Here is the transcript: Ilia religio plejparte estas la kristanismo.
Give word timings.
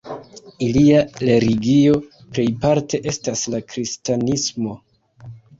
Ilia 0.67 1.01
religio 1.23 1.99
plejparte 2.15 3.03
estas 3.13 3.45
la 3.57 3.63
kristanismo. 3.75 4.75